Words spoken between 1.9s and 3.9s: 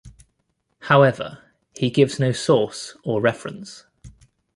gives no source or reference.